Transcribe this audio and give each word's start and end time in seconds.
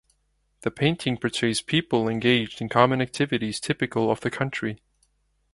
The 0.61 0.71
painting 0.71 1.15
portraits 1.19 1.61
people 1.61 2.09
engaged 2.09 2.59
in 2.59 2.69
common 2.69 3.03
activities 3.03 3.59
typical 3.59 4.09
of 4.09 4.21
the 4.21 4.31
country. 4.31 4.81